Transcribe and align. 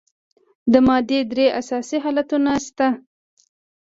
د 0.71 0.73
مادې 0.87 1.19
درې 1.31 1.47
اساسي 1.59 1.97
حالتونه 2.03 2.51
شته. 2.65 2.87